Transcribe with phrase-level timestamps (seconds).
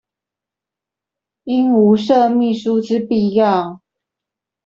[1.43, 3.81] 應無設秘書之必要